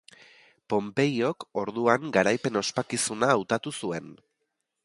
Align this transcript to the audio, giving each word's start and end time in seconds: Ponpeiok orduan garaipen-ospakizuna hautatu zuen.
Ponpeiok 0.73 1.45
orduan 1.65 2.09
garaipen-ospakizuna 2.17 3.33
hautatu 3.35 3.79
zuen. 3.83 4.13